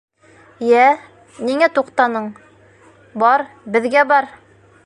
—Йә, 0.69 0.85
ниңә 1.49 1.69
туҡтаның, 1.77 2.27
бар, 3.25 3.47
беҙгә 3.77 4.09
бар! 4.15 4.35